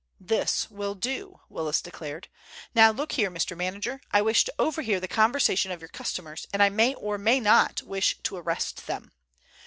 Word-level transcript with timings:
"This 0.19 0.67
will 0.71 0.95
do," 0.95 1.41
Willis 1.47 1.79
declared. 1.79 2.27
"Now 2.73 2.89
look 2.89 3.11
here, 3.11 3.29
Mr. 3.29 3.55
Manager, 3.55 4.01
I 4.09 4.23
wish 4.23 4.43
to 4.45 4.53
overhear 4.57 4.99
the 4.99 5.07
conversation 5.07 5.71
of 5.71 5.79
your 5.79 5.89
customers, 5.89 6.47
and 6.51 6.63
I 6.63 6.69
may 6.69 6.95
or 6.95 7.19
may 7.19 7.39
not 7.39 7.83
wish 7.83 8.17
to 8.23 8.35
arrest 8.37 8.87
them. 8.87 9.11